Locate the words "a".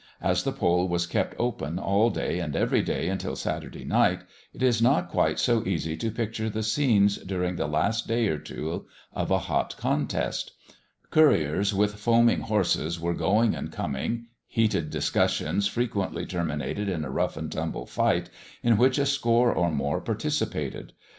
9.29-9.37, 17.05-17.11, 18.97-19.05